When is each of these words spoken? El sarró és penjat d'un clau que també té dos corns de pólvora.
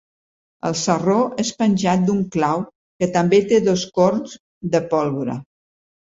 El 0.67 0.75
sarró 0.83 1.17
és 1.41 1.49
penjat 1.57 2.07
d'un 2.07 2.23
clau 2.35 2.63
que 3.03 3.09
també 3.17 3.41
té 3.51 3.59
dos 3.67 3.83
corns 3.99 4.33
de 4.77 4.81
pólvora. 4.95 5.37